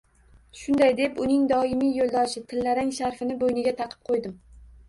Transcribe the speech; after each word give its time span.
Shunday 0.59 0.95
deb, 0.99 1.19
uning 1.25 1.43
doimiy 1.51 1.93
yo‘ldoshi— 1.99 2.43
tillarang 2.55 2.91
sharfini 3.01 3.39
bo‘yniga 3.45 3.79
taqib 3.83 4.11
qo‘ydim 4.11 4.39